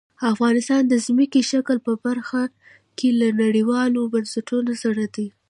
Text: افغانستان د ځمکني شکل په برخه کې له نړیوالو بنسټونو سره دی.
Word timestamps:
افغانستان 0.33 0.81
د 0.87 0.93
ځمکني 1.05 1.41
شکل 1.51 1.77
په 1.87 1.91
برخه 2.05 2.41
کې 2.97 3.09
له 3.19 3.27
نړیوالو 3.43 4.01
بنسټونو 4.13 4.71
سره 4.83 5.03
دی. 5.15 5.27